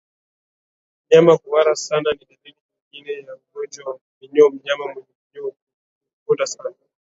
Mnyama 1.07 1.33
kuhara 1.41 1.75
sana 1.75 2.09
ni 2.11 2.25
dalili 2.29 2.57
nyingine 2.93 3.13
ya 3.27 3.35
ugonjwa 3.35 3.85
wa 3.93 3.99
minyoo 4.21 4.49
Mnyama 4.49 4.85
mwenye 4.87 5.09
minyoo 5.33 5.51
hukonda 6.17 6.45
sana 6.47 6.75